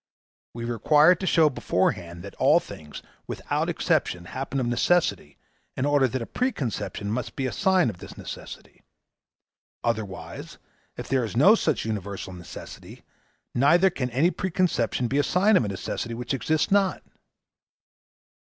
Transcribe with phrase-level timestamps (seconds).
[0.55, 5.37] We require to show beforehand that all things, without exception, happen of necessity
[5.77, 8.81] in order that a preconception may be a sign of this necessity.
[9.83, 10.57] Otherwise,
[10.97, 13.03] if there is no such universal necessity,
[13.53, 17.03] neither can any preconception be a sign of a necessity which exists not.